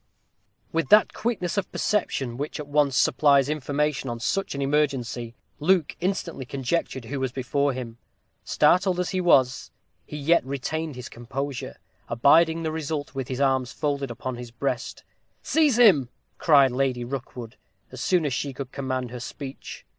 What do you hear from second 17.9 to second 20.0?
as soon as she could command her speech.